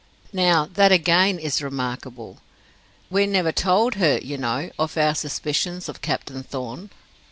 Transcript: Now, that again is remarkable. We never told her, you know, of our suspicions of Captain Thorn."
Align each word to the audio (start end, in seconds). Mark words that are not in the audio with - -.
Now, 0.33 0.65
that 0.73 0.91
again 0.91 1.37
is 1.37 1.61
remarkable. 1.61 2.39
We 3.11 3.27
never 3.27 3.51
told 3.51 3.93
her, 4.01 4.17
you 4.17 4.35
know, 4.35 4.71
of 4.79 4.97
our 4.97 5.13
suspicions 5.13 5.87
of 5.87 6.01
Captain 6.01 6.41
Thorn." 6.41 6.89